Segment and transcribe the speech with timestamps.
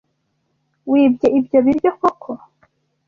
[0.91, 2.31] Wibye ibyo biryo koko?